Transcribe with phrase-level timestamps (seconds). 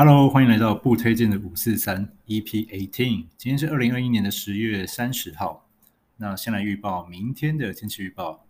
[0.00, 3.26] Hello，欢迎来到不推荐的五四三 EP eighteen。
[3.36, 5.68] 今天是二零二一年的十月三十号。
[6.18, 8.46] 那先来预报明天的天气预报。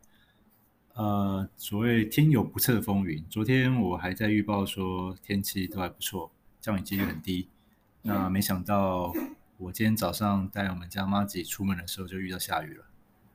[0.92, 6.30] 呃，所谓天有不测风云，昨天我还在预报说天气都还不错，
[6.61, 7.48] 降雨几率很低。
[8.02, 9.15] 那没想到
[9.56, 12.84] 我今天早上带我们家妈吉出门的时候就遇到下雨了。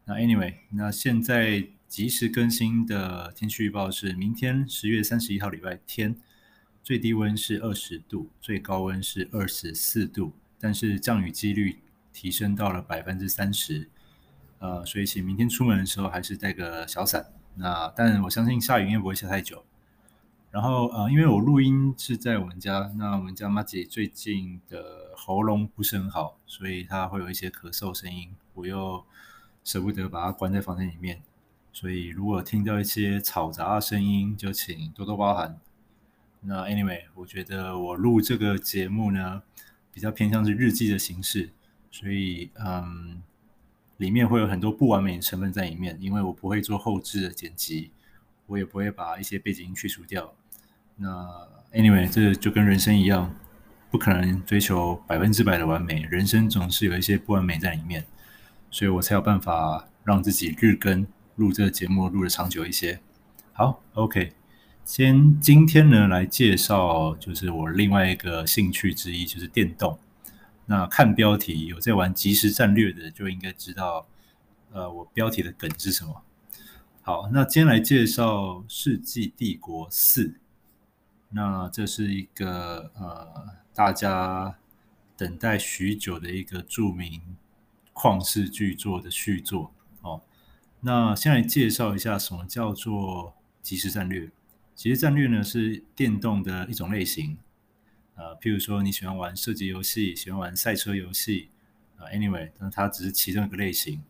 [0.06, 6.16] 那 Anyway，那现在即时更新的天气预报是明天十月三十一号礼拜天。
[6.84, 11.80] 最低温是二十度，最高温是二十四度，但是降雨几率
[12.12, 13.90] 提升到了百分之三十，
[14.60, 17.32] 呃，所以请明天出门的时候还是带个小伞。
[17.56, 19.64] 那但我相信下雨应该不会下太久。
[20.52, 29.06] 然后呃，因为我录音是在我们家，那我们家妈姐最近的喉咙不是很好，所以她会有一些咳嗽声音，我又
[29.64, 31.22] 舍不得把她关在房间里面，
[31.72, 35.58] 所以如果听到一些嘈杂的声音，就请多多包涵。
[36.46, 39.42] 那 anyway，我觉得我录这个节目呢，
[39.94, 41.50] 比较偏向是日记的形式，
[41.90, 43.22] 所以嗯，
[43.98, 47.92] 里面会有很多不完美的成分在里面，因为我不会做后置的剪辑，
[48.46, 50.34] 我也不会把一些背景音去除掉。
[50.98, 53.34] 那 anyway，这就跟人生一样，
[53.90, 58.06] 不可能追求百分之百的完美，人生总是有一些不完美在里面，
[58.70, 63.00] 所以我才有办法让自己日更录这个节目录得长久一些。
[63.54, 64.43] 好，OK。
[64.86, 69.98] 先今天呢，来介绍就是我另外一个兴趣之一，就是电动。
[70.66, 74.06] 那看标题有在玩即时战略的，就应该知道，
[74.72, 76.22] 呃，我标题的梗是什么。
[77.02, 80.28] 好，那今天来介绍《世纪帝国四》。
[81.30, 84.56] 那这是一个呃大家
[85.18, 87.22] 等待许久的一个著名
[87.94, 90.22] 旷世巨作的续作哦。
[90.82, 94.30] 那先来介绍一下什么叫做即时战略。
[94.76, 97.38] 其实战略呢是电动的一种类型，
[98.16, 101.50] 呃，譬如说你喜欢玩射击游戏，喜欢玩赛车游戏，
[101.98, 104.02] 呃，anyway，那它只是其中一个类型。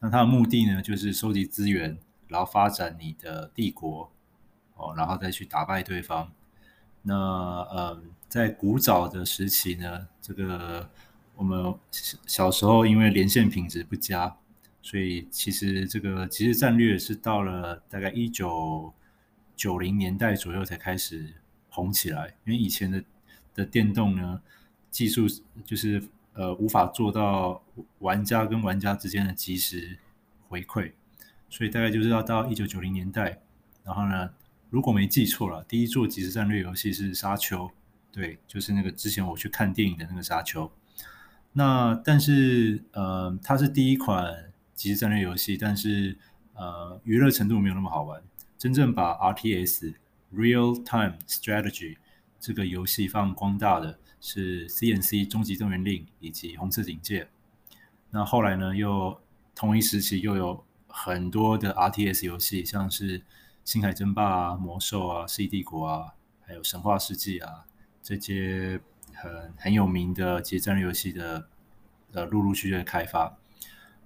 [0.00, 1.96] 那它的目的呢，就是收集资源，
[2.28, 4.12] 然后发展你的帝国，
[4.76, 6.30] 哦，然后再去打败对方。
[7.02, 10.90] 那呃，在古早的时期呢，这个
[11.34, 11.74] 我们
[12.26, 14.36] 小时候因为连线品质不佳，
[14.82, 18.92] 所以其实这个即时战略是到了大概一九。
[19.56, 21.34] 九零年代左右才开始
[21.68, 23.04] 红起来，因为以前的
[23.54, 24.40] 的电动呢，
[24.90, 25.26] 技术
[25.64, 27.62] 就是呃无法做到
[27.98, 29.98] 玩家跟玩家之间的即时
[30.48, 30.92] 回馈，
[31.48, 33.40] 所以大概就是要到一九九零年代，
[33.84, 34.30] 然后呢，
[34.70, 37.66] 如果没记错了，第一座即时战略游戏是《沙丘》，
[38.12, 40.66] 对，就是那个之前我去看电影的那个《沙丘》。
[41.52, 46.18] 那但是呃，它是第一款即时战略游戏，但是
[46.54, 48.20] 呃，娱乐程度没有那么好玩。
[48.64, 49.94] 真正把 RTS
[50.32, 51.98] Real Time Strategy
[52.40, 57.28] 这个游戏放光大的是 CNC 终极动员令以及红色警戒。
[58.08, 59.20] 那后来呢，又
[59.54, 63.22] 同一时期又有很多的 RTS 游戏，像是
[63.66, 67.66] 星海争霸啊、魔兽啊、C 帝国啊，还有神话世纪啊
[68.02, 68.80] 这些
[69.12, 71.48] 很很有名的即战略游戏的
[72.12, 73.36] 呃陆陆续续的开发。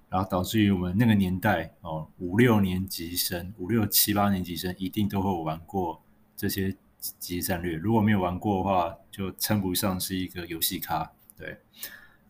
[0.09, 6.01] 然后导致于我们那个年代哦，五六年级生、五六七八年级生一定都会玩过
[6.35, 6.75] 这些
[7.19, 7.75] 级战略。
[7.75, 11.11] 如果没有玩过的话，就称不上是一个游戏咖。
[11.37, 11.59] 对，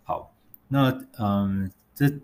[0.03, 0.35] 好，
[0.67, 2.19] 那嗯，这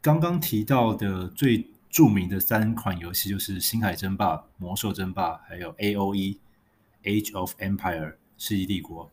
[0.00, 6.38] 刚刚提到的最著名的三款游戏就是《星海争霸》、《魔兽争霸》还有 A O E
[7.02, 9.10] Age of Empire 世纪帝国。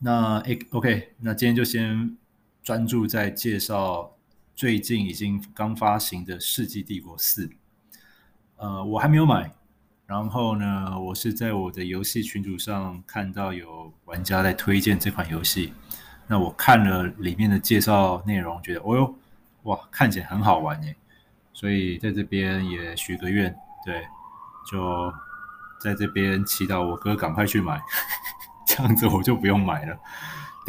[0.00, 2.16] 那 OK，那今天就先
[2.64, 4.16] 专注在介绍。
[4.60, 7.46] 最近已经刚发行的《世纪帝国四》，
[8.56, 9.50] 呃，我还没有买。
[10.04, 15.72] 然后呢，我是在我的游戏群组上看到有玩家在推荐这款游戏。
[16.26, 19.14] 那我看了里面的介绍内容，觉得哦哟，
[19.62, 20.94] 哇，看起来很好玩耶！
[21.54, 24.06] 所以在这边也许个愿，对，
[24.70, 25.10] 就
[25.80, 27.80] 在这边祈祷我哥赶快去买，
[28.68, 29.98] 这样子我就不用买了。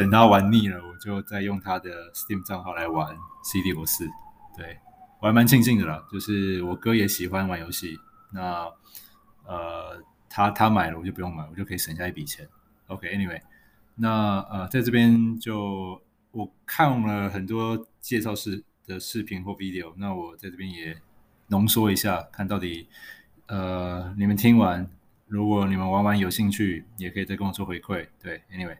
[0.01, 3.15] 等他玩腻了，我就再用他的 Steam 账号来玩
[3.45, 4.07] 《世纪帝国四》。
[4.57, 4.79] 对，
[5.19, 7.99] 我还蛮庆幸的啦，就是我哥也喜欢玩游戏，
[8.31, 8.67] 那
[9.45, 12.49] 呃，他他买了我就不用买，我就可以省下一笔钱。
[12.87, 13.41] OK，Anyway，okay，
[13.93, 16.01] 那呃，在这边就
[16.31, 20.97] 我看了很多介绍式的视频或 video，那我在这边也
[21.49, 22.89] 浓缩一下，看到底
[23.45, 24.89] 呃你们听完，
[25.27, 28.07] 如果你们玩完有兴趣，也可以再跟我做回馈。
[28.19, 28.77] 对，Anyway，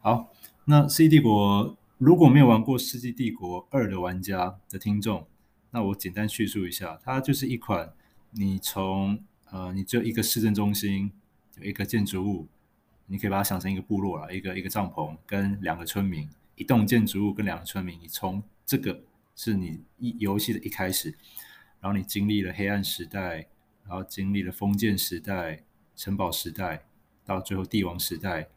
[0.00, 0.28] 好。
[0.68, 1.64] 那《世纪帝国》
[1.96, 5.24] 如果没有玩过《世纪帝国二》的玩家的听众，
[5.70, 7.92] 那我简单叙述一下，它就是一款
[8.32, 9.16] 你从
[9.52, 11.12] 呃，你只有一个市政中心，
[11.60, 12.48] 有一个建筑物，
[13.06, 17.96] 你可以把它想成一个部落了，一个一个帐篷跟两个村民，一栋建筑物跟两个村民。
[18.02, 19.04] 你从这个
[19.36, 21.10] 是你一游戏的一开始，
[21.78, 23.46] 然后你经历了黑暗时代，
[23.84, 25.62] 然后经历了封建时代、
[25.94, 26.86] 城堡时代，
[27.24, 28.48] 到最后帝王时代。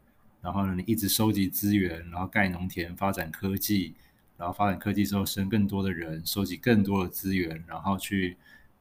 [0.42, 3.94] 然后呢，你一直收集资源，然后盖农田，发展科技，
[4.38, 8.36] 然后发展科技之后生更多的人，收集更多的资源，然后去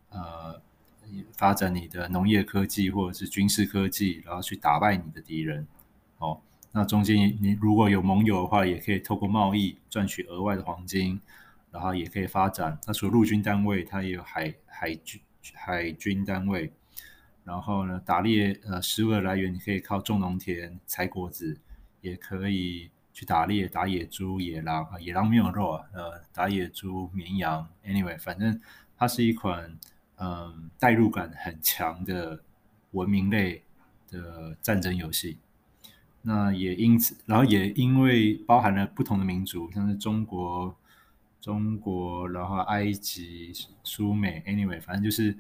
[0.10, 0.62] 呃
[1.36, 5.68] 发展你的农业科技或者是军事科技，然后去打败你的敌人。
[6.20, 6.40] 哦，
[6.72, 11.20] 那中间你如果有盟友的话，也可以透过贸易赚取额外的黄金，
[11.72, 12.80] 然后也可以发展。
[12.88, 15.22] 那除了陆军单位，它也有海海军
[15.54, 16.72] 海军单位。
[17.44, 21.58] 然后呢，打猎呃，食物的来源你可以靠种农田、采果子，
[22.02, 28.62] 也可以去打猎，打野猪、野狼啊，野狼没有肉啊，呃，打野猪、绵羊，anyway，反正
[28.96, 29.76] 它是一款
[30.18, 32.40] 嗯代入感很强的
[32.92, 33.64] 文明类
[34.08, 35.40] 的战争游戏。
[36.22, 40.76] 那也因此，然后也因为包含了不同的民族，像是中国、
[41.42, 43.54] 中国，然后埃及、
[43.84, 45.36] 苏美，anyway，反正就是。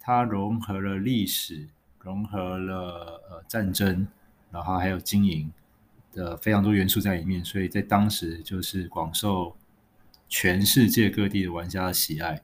[0.00, 1.68] 它融合了历史，
[2.00, 4.08] 融合了呃战争，
[4.50, 5.52] 然后还有经营
[6.12, 9.54] 的非常多元素在里面，所以在当时就是广受
[10.28, 12.40] 全世界各地的玩家的喜爱。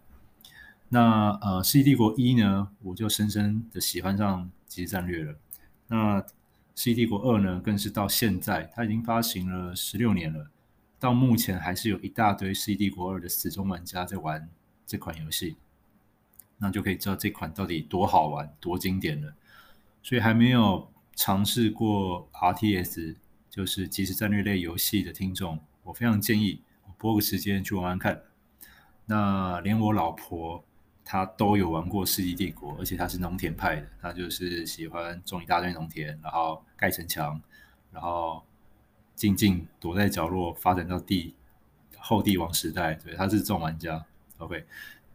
[0.90, 5.34] 那呃《世纪帝国一》呢，我就深深的喜欢上即时战略了。
[5.88, 6.20] 那
[6.76, 10.50] 《世纪帝国二》呢，更是到现在，它已经发行了十六年了，
[11.00, 14.48] 到目前还是有一大堆《世纪帝国二》的死忠玩家在玩
[14.86, 15.56] 这款游戏。
[16.58, 19.34] 那就可以知道这款到底多好玩、多经典了。
[20.02, 23.16] 所以还没有尝试过 RTS，
[23.50, 26.62] 就是即时战略类游戏的听众，我非常建议
[26.96, 28.22] 拨个时间去玩玩看。
[29.06, 30.64] 那连我老婆
[31.04, 37.40] 她都有玩过《世纪帝国》，而且她是农田派的，她就是喜欢种一大堆农田，然后盖城墙，
[37.90, 38.44] 然后
[39.14, 41.34] 静静躲在角落，发展到帝
[41.98, 42.94] 后帝王时代。
[42.94, 44.04] 对，她是这种玩家。
[44.38, 44.64] OK。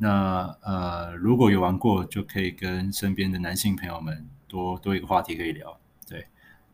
[0.03, 5.79] 那呃，如果有玩过，就可以跟身边的男性朋友们多多一个话题可以聊。
[6.07, 6.25] 对，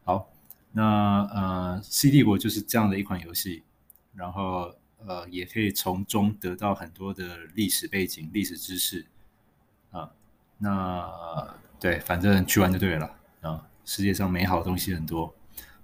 [0.05, 0.31] 好，
[0.71, 3.63] 那呃，《世纪帝国》就是这样的一款游戏，
[4.13, 4.73] 然后
[5.05, 9.05] 呃，也可以从中得到很多的历史背景、历史知识
[9.91, 10.09] 啊。
[10.59, 13.67] 那、对，反正去玩就对了啊。
[13.83, 15.35] 世界上美好的东西很多。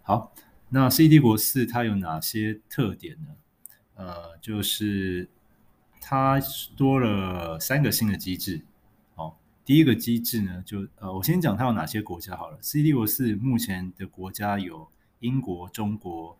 [0.01, 0.34] 好，
[0.69, 3.36] 那《世纪帝国四》它有哪些特点呢？
[3.96, 5.28] 呃，就是。
[6.06, 6.38] 它
[6.76, 8.62] 多了三个新的机制，
[9.16, 9.34] 哦，
[9.64, 12.58] 第一个机制呢，就呃，我先讲它有哪些国家好了。
[12.62, 14.86] 《CD 国四》目前的国家有
[15.22, 16.38] 英国、中国、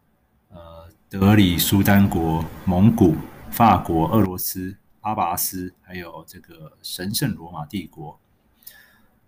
[0.50, 3.15] 呃，德里苏丹国、蒙古、
[3.50, 8.19] 法国、俄罗斯、阿拔斯，还有这个神圣罗马帝国。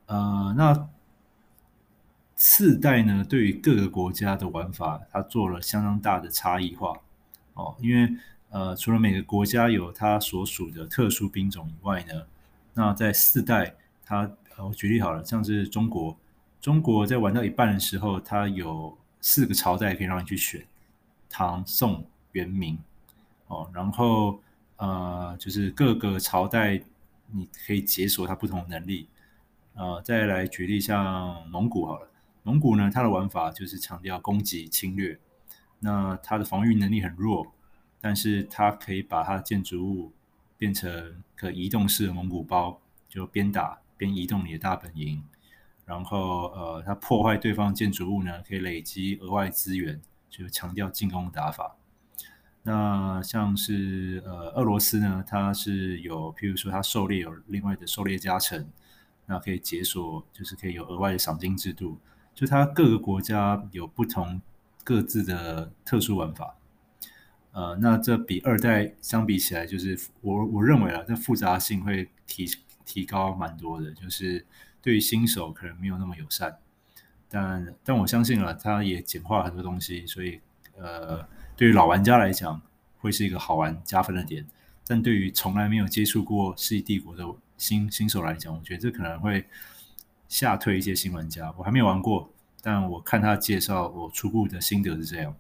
[0.08, 0.90] 呃，那
[2.36, 7.00] 四代呢，对于各个国家的玩法，它做了相当大的差异化，
[7.54, 8.14] 哦，因为。
[8.56, 12.26] 呃，除了每个国家有它所属的特殊兵种以外呢，
[12.74, 13.76] 那在四代，
[14.06, 16.16] 它我举例好了，像是中国，
[16.62, 20.66] 中国在玩到一半的时候，它有四个朝代可以让你去选，
[21.30, 22.80] 唐、宋、元、明，
[23.48, 24.40] 哦，然后
[24.78, 26.82] 呃，就是各个朝代
[27.32, 29.10] 你可以解锁它不同的能力，
[29.74, 32.08] 呃，再来举例像蒙古好了，
[32.44, 35.20] 蒙古呢，它的玩法就是强调攻击侵略，
[35.80, 37.52] 那它的防御能力很弱。
[38.06, 40.12] 但是它可以把它的建筑物
[40.60, 45.24] 变成可移动式的蒙古包，就边打边移动你的大本营，
[45.88, 51.78] 然后呃，它破坏对方建筑物呢，可以累积额外资源，就强调进攻打法。
[52.62, 58.68] 那像是呃俄罗斯呢，它是有，譬如说它狩猎有另外的狩猎加成，
[59.26, 61.98] 那可以解锁，就是可以有额外的赏金制度。
[62.36, 64.40] 就它各个国家有不同
[64.84, 66.56] 各自的特殊玩法。
[67.56, 72.46] 呃，那这比二代相比起来，就是我我认为啊，这复杂性会提
[72.84, 74.46] 提高蛮多的，就是
[74.82, 76.58] 对于新手可能没有那么友善，
[77.30, 80.42] 但但我相信了，它也简化了很多东西，所以
[80.78, 82.62] 呃，对于老玩家来讲，
[83.00, 84.46] 会是一个好玩加分的点。
[84.86, 87.26] 但对于从来没有接触过《世纪帝国》的
[87.58, 89.46] 新新手来讲，我觉得这可能会
[90.28, 91.54] 吓退一些新玩家。
[91.58, 92.30] 我还没有玩过，
[92.62, 95.34] 但我看他介绍，我初步的心得是这样。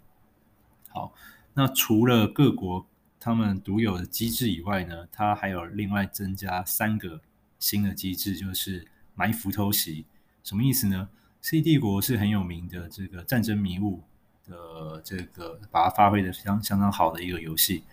[0.87, 1.13] 好。
[1.55, 2.85] 那除了各国
[3.19, 7.21] 他们独有的机制以外呢，它还有另外增加三个
[7.57, 8.85] 新的机制，就是
[9.15, 10.05] 埋伏偷袭。
[10.43, 11.09] 什么意思呢？
[11.41, 14.03] 《？C 帝国》是很有名的这个战争迷雾
[14.45, 17.83] 的这个，把它发挥的相相当好的一个游戏。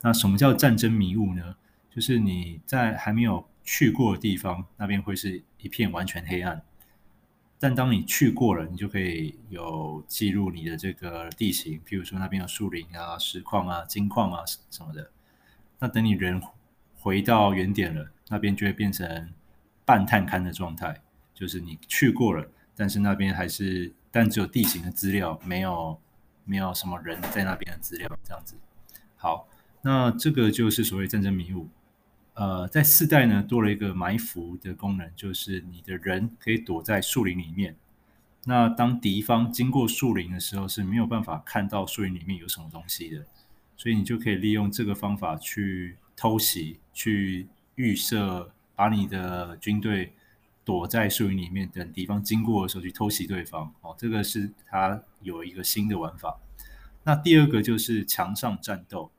[0.00, 1.56] 那什么叫战争迷雾呢？
[1.90, 6.62] 就是你在还没有去过的地方，那边会是一片完全黑暗。
[7.60, 15.10] 但当你去过了，你就可以有记录你的这个地形，譬如说那边有树林啊、石矿啊、金矿啊什么的。
[15.80, 16.40] 那等你人
[17.00, 19.32] 回到原点了，那边就会变成
[19.84, 21.02] 半探勘的状态，
[21.34, 26.00] 就是你去过了，但是那边还是但只有地形的资料，没有
[26.44, 28.56] 没有什么人在那边的资料，这样子。
[29.16, 29.48] 好，
[29.82, 31.68] 那这个就是所谓战争迷雾。
[32.38, 37.74] 呃，在四代呢，多了一个埋伏的功能，就是你的人可以躲在树林里面。
[38.44, 43.26] 那当敌方经过树林的时候，是没有办法看到树林里面有什么东西的，
[43.76, 50.12] 所以你就可以利用这个方法去偷袭，去预设，把你的军队
[50.64, 53.74] 躲在树林里面，等敌方经过的时候去偷袭对方。
[53.80, 56.38] 哦，这个是它有一个新的玩法。
[57.02, 59.10] 那第二个就是墙上战斗。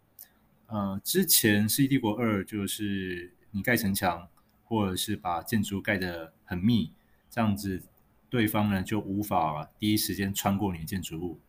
[0.72, 4.28] 呃，之前《世纪帝国二》就是你盖城墙，
[4.64, 6.92] 或者是把建筑盖得很密，
[7.28, 7.82] 这样子
[8.30, 11.40] 对方呢就无法第一时间穿过你的建筑物。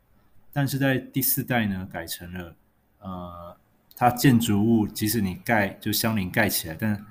[0.55, 2.57] 但是在第四代呢，改成了
[3.01, 3.57] 呃，
[3.95, 7.05] 它建筑物即使你盖就相邻盖起来，但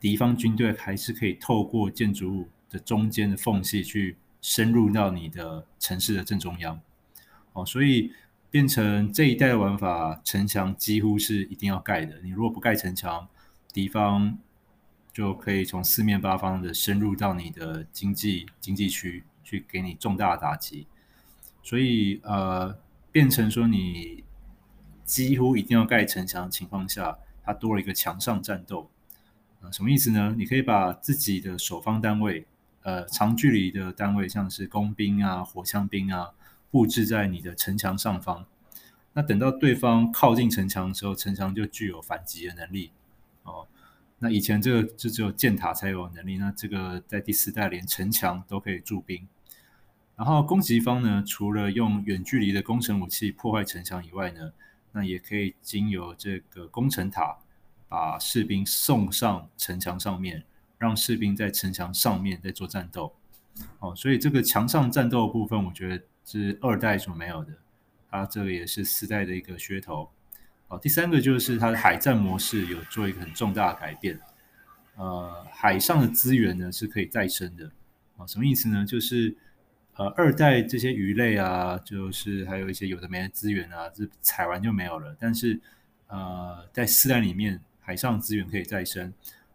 [0.00, 6.80] 敌方军队还是可以透过建筑物的中间的缝隙去深入到你的城市的正中央。
[7.52, 8.12] 哦，所以。
[8.54, 12.20] 变成这一代的玩法，城墙几乎是一定要盖的。
[12.22, 13.26] 你如果不盖城墙，
[13.72, 14.38] 敌方
[15.12, 20.86] 就可以从四面八方的深入到你的经济经济区，去给你重大的打击。
[21.64, 22.78] 所以，呃，
[23.10, 24.22] 变成说你
[25.04, 28.88] 几乎一定要盖城墙的情况下，它多了一个墙上战斗。
[29.62, 30.32] 呃，什么意思呢？
[30.38, 32.46] 你可以把自己的守方单位，
[32.82, 36.30] 呃，长距离的单位，像是工兵啊、火枪兵啊。
[36.74, 38.44] 布置在你的城墙上方，
[39.12, 42.90] 那等到对方靠近城墙的时候，城墙就具有反击的能力。
[43.44, 43.68] 哦，
[44.18, 49.28] 那以前这个就只有箭塔才有能力，那这个在第四代连城墙都可以驻兵。
[50.16, 54.50] 然后攻击方呢，除了用远距离的工程武器破坏城墙以外呢，
[54.90, 57.38] 那也可以经由这个攻城塔
[57.88, 60.42] 把士兵送上城墙上面，
[60.78, 63.14] 让士兵在城墙上面在做战斗。
[63.78, 66.02] 哦，所以这个墙上战斗的部分，我觉得。
[66.24, 67.52] 是二代所没有的，
[68.10, 70.10] 它这个也是四代的一个噱头。
[70.68, 74.18] 哦，第三个就是它的海战模式有做一个很重大的改变。
[74.96, 77.70] 呃，海上的资源呢是可以再生的。
[78.16, 78.86] 啊，什么意思呢？
[78.86, 79.36] 就是
[79.96, 85.16] 呃，二代这些鱼类啊，就是还有一些有的没的资源啊，这采完就没有了。
[85.20, 85.60] 但是
[86.06, 89.12] 呃，在四代里面，海上资源可以再生，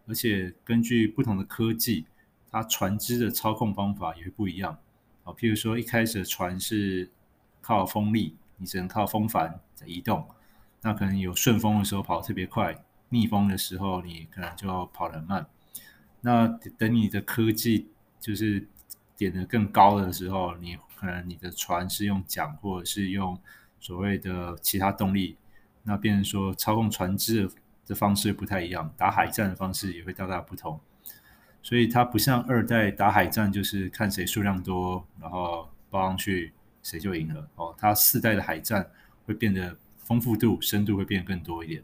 [0.07, 2.05] 而且根据不同的科技，
[2.51, 4.77] 它船只的操控方法也会不一样。
[5.35, 7.09] 譬如说，一开始的船是
[7.61, 10.27] 靠风力，你只能靠风帆在移动。
[10.81, 15.45] 那可能有顺风的时候跑得特别快，逆风的时候你可能就跑得很慢。
[16.21, 18.67] 那等你的科技就是
[19.17, 23.39] 点得更高的时候，你可能你的船是用桨，或者是用
[23.79, 25.37] 所谓的其他动力。
[25.83, 27.49] 那变成说操控船只
[27.85, 30.79] 的方式不太一样，打海战的方式也会大大不同。
[31.61, 37.75] 所以它不像二代打海战，就是看谁数量多，然后包上去谁就赢了哦。
[37.77, 38.89] 它四代的海战
[39.25, 41.83] 会变得丰富度、深度会变得更多一点。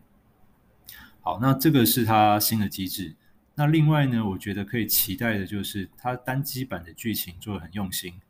[1.19, 3.15] 好，那这个是它新的机制。
[3.55, 8.21] 那另外呢，我觉得可以期待的就是它单机版的剧情做的很用心，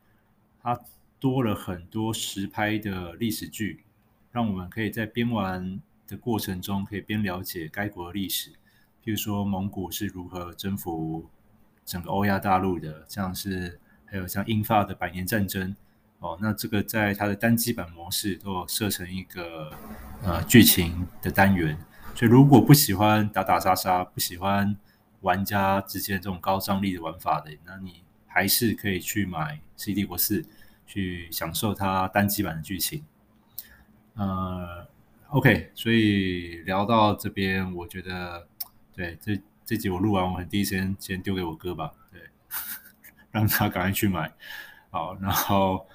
[0.62, 0.80] 它
[1.20, 3.84] 多了很多实拍的历史剧，
[4.32, 8.50] 让我们可以在边玩的过程中可以边了解该国的历史，
[9.04, 11.30] 譬如说蒙古是如何征服。
[11.86, 15.75] 整个欧亚大陆的，像是还有像英法的百年战争
[16.20, 19.72] 哦，那这个在它的单机版模式都有设成一个
[20.24, 21.77] 呃剧情的单元，
[22.15, 24.75] 所以如果不喜欢打打杀杀，不喜欢
[25.22, 30.42] 玩家之间这种高张力的玩法的，那你还是可以去买《世纪帝国四》
[30.88, 33.04] 去享受它单机版的剧情。
[34.15, 34.88] 呃
[35.30, 38.48] ，OK，所以聊到这边，我觉得
[38.94, 39.39] 对这。
[39.65, 42.22] 这集我录完，我很第一时间先丢给我哥吧，对，
[43.31, 44.31] 让他赶快去买，
[44.91, 45.88] 好，然后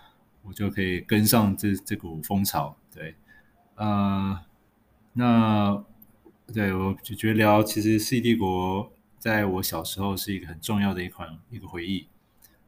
[0.42, 3.14] 我就可以跟上这这股风潮，对，
[3.76, 4.40] 呃，
[5.12, 5.84] 那
[6.52, 8.86] 对我就觉得聊，其实《C 帝国》
[9.20, 12.08] 在我小时候是一个很重要的一款一个回忆，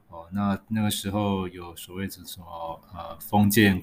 [0.07, 3.81] 哦，那那个时候有所谓的什么呃封建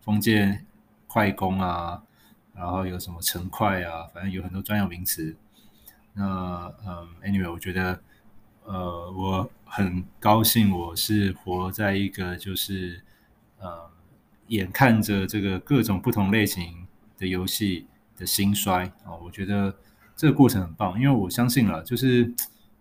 [0.00, 0.64] 封建
[1.06, 2.02] 快攻啊，
[2.54, 5.36] 然后有什么城快啊，反正有很多专有名词。
[6.14, 8.00] 那嗯，anyway，我觉得，
[8.64, 13.02] 呃，我很高兴，我是活在一个就是，
[13.58, 13.90] 呃，
[14.48, 18.84] 眼看着这个各种不同类型的游戏的兴衰。
[19.04, 19.74] 啊，我觉得
[20.14, 22.30] 这个过程很棒，因为我相信了，就是，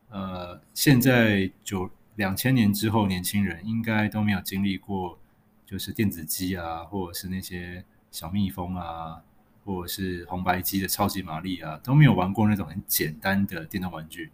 [0.10, 5.18] 呃，现在九两千年之后，年轻人应该都没有经历过，
[5.66, 9.22] 就是电子机啊，或者是那些小蜜蜂啊，
[9.64, 14.32] 或者是红白机的超级玛丽啊，都没有玩过那种很简单的电动玩具。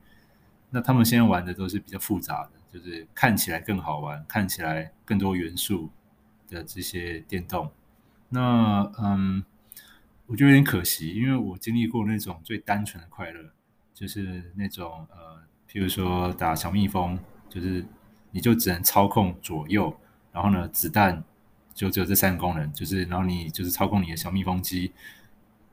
[0.70, 5.90] 那他们现在玩的都是比较复杂的，就是看起来更好玩，看起来更多元素
[6.50, 7.72] 的这些电动。
[8.30, 9.44] 那嗯，
[10.26, 13.52] 我觉得有点可惜，因为我经历过那种最单纯的快乐，
[13.94, 15.42] 就是那种呃，
[15.72, 17.18] 譬如说打小蜜蜂，
[17.48, 17.86] 就是
[18.32, 19.98] 你就只能操控左右，
[20.34, 21.24] 然后呢，子弹
[21.74, 24.92] 就只有这三个功能，就是然后你就是操控你的小蜜蜂机，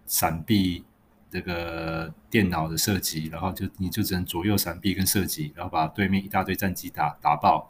[0.06, 0.84] 闪避。
[1.30, 7.68] 这个电脑的射击，然后就你就只能左右闪避跟射击，然后把对面一大堆战机打打爆。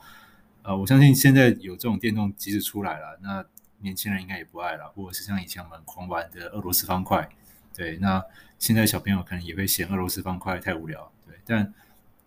[0.61, 3.43] 呃，我相信现在有这种电动机子出来了，那
[3.79, 7.26] 年轻人应该也不爱了，或者是像以前我们狂玩的俄罗斯方块，
[7.75, 8.23] 对，那
[8.59, 11.75] 现在小朋友可能也会嫌俄罗斯方块太无聊，对，但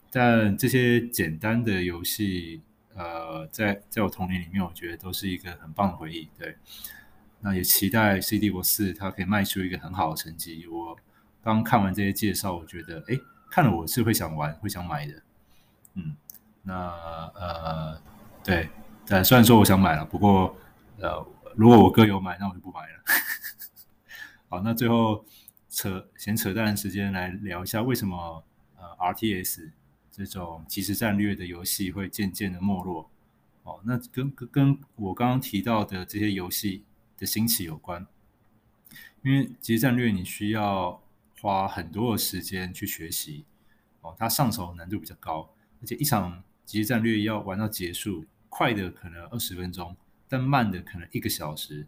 [0.10, 2.64] 但这些简单的游戏，
[2.96, 6.58] 呃，在在我童年里面，我觉得都是一个很棒的回忆，对。
[7.42, 10.98] 那也期待《CD 博士》它可以卖出一个很好的成绩，我。
[11.44, 13.18] 刚看完这些介绍，我觉得，哎，
[13.50, 15.14] 看了我是会想玩，会想买的。
[15.94, 16.14] 嗯，
[16.62, 16.74] 那
[17.36, 18.02] 呃，
[18.44, 18.68] 对，
[19.06, 20.54] 但虽然说我想买了，不过
[21.00, 21.26] 呃，
[21.56, 23.04] 如果我哥有买，那我就不买了。
[24.50, 25.24] 好，那最后
[25.70, 28.44] 扯闲扯淡的时间来聊一下，为什么
[28.76, 29.72] 呃 RTS
[30.12, 33.10] 这种即时战略的游戏会渐渐的没落？
[33.64, 36.84] 哦，那跟跟跟我刚刚提到的这些游戏
[37.18, 38.06] 的兴起有关，
[39.24, 41.02] 因为即时战略你需要。
[41.40, 43.46] 花很多的时间去学习
[44.02, 45.48] 哦，它上手难度比较高，
[45.80, 49.96] 而且一场即时战略要玩到结束，快的可能二十分钟，
[50.28, 51.86] 但慢的可能一个小时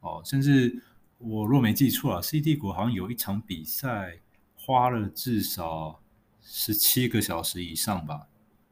[0.00, 0.82] 哦，甚至
[1.18, 4.18] 我若没记错啊，《C 帝国》好像有一场比赛
[4.54, 6.00] 花了至少
[6.40, 8.26] 十七个小时以上吧，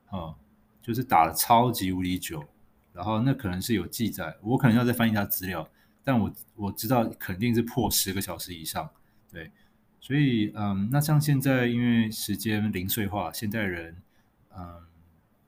[0.08, 0.36] 哦，
[0.80, 2.42] 就是打了超级无敌久，
[2.94, 5.68] 然后那可能是有记载，我可能要再翻一下资料，
[6.04, 8.88] 但我我知道肯定是破十个小时以上，
[9.32, 9.50] 对。
[10.00, 13.96] 所以，嗯，那像现在，因为时间零碎化，现代人，
[14.54, 14.82] 嗯，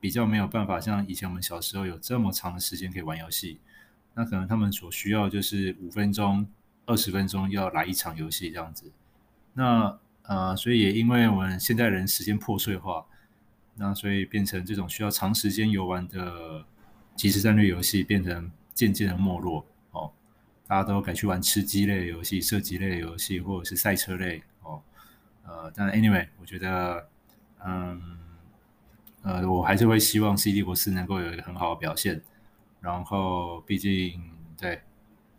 [0.00, 3.58] 比较没有办法像以前我们小时候有这么长的时间可以玩游戏。
[4.14, 6.46] 那可能他们所需要就是五分钟、
[6.86, 8.90] 二十分钟要来一场游戏这样子。
[9.52, 13.04] 那，呃，所以也因为我们现代人时间破碎化，
[13.74, 16.64] 那所以变成这种需要长时间游玩的
[17.14, 19.66] 即时战略游戏变成渐渐的没落。
[20.66, 24.82] 大家都改去玩吃鸡类的游戏、射击类的游戏，或者是赛车类哦。
[25.44, 27.08] 呃，但 anyway，我觉得，
[27.64, 28.18] 嗯，
[29.22, 32.20] 呃，我还是会希望《C D 国4》能够有一个很好的表现。
[32.80, 34.20] 然后，毕竟，
[34.58, 34.80] 对，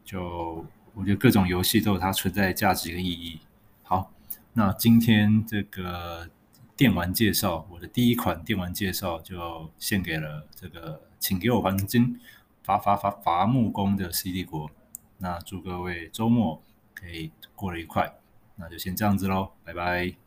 [0.04, 3.40] 就我觉得各种游戏都有它存在的价值跟意义。
[3.84, 4.12] 好，
[4.54, 6.30] 那今天这个
[6.76, 12.20] 电玩介绍，我的第一款电玩介绍就献给了这个，请给我黄金
[12.64, 14.70] 伐伐伐伐木工的《C D 国》。
[15.18, 16.62] 那祝各位周末
[16.94, 18.14] 可以过得愉快，
[18.56, 20.27] 那就先这样子喽，拜拜。